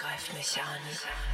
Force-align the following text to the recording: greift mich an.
greift 0.00 0.32
mich 0.32 0.58
an. 0.62 1.29